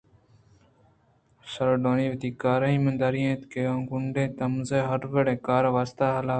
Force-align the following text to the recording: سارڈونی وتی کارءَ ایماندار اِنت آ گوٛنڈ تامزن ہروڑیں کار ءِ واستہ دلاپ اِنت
سارڈونی 1.51 2.07
وتی 2.11 2.29
کارءَ 2.41 2.71
ایماندار 2.73 3.13
اِنت 3.19 3.41
آ 3.71 3.73
گوٛنڈ 3.89 4.15
تامزن 4.37 4.81
ہروڑیں 4.89 5.37
کار 5.47 5.63
ءِ 5.67 5.75
واستہ 5.75 6.05
دلاپ 6.07 6.17
اِنت 6.19 6.29